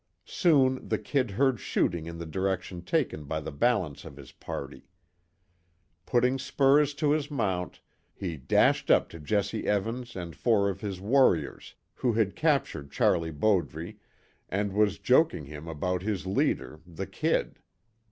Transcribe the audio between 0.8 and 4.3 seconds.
the "Kid" heard shooting in the direction taken by the balance of